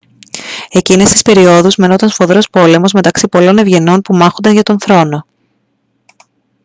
εκείνες 0.69 1.11
τις 1.11 1.21
περιόδους 1.21 1.75
μαινόταν 1.75 2.09
σφοδρός 2.09 2.47
πόλεμος 2.51 2.91
μεταξύ 2.91 3.27
πολλών 3.27 3.57
ευγενών 3.57 4.01
που 4.01 4.15
μάχονταν 4.15 4.53
για 4.53 4.63
τον 4.63 4.79
θρόνο 4.79 5.25